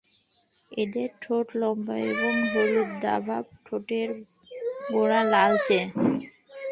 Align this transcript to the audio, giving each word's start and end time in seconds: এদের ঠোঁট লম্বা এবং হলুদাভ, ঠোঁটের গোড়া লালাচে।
এদের 0.71 1.09
ঠোঁট 1.21 1.47
লম্বা 1.55 1.95
এবং 2.11 2.33
হলুদাভ, 2.51 3.27
ঠোঁটের 3.65 4.09
গোড়া 4.91 5.21
লালাচে। 5.23 5.79